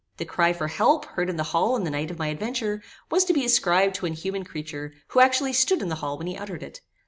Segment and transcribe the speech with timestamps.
[0.17, 3.23] The cry for help, heard in the hall on the night of my adventure, was
[3.25, 6.35] to be ascribed to an human creature, who actually stood in the hall when he
[6.35, 6.81] uttered it.